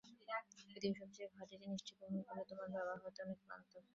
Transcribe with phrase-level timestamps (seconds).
[0.65, 3.71] পৃথিবীর সবচেয়ে ভারী জিনিসটি বহন করে তোমার বাবা হয়তো অনেক ক্লান্ত।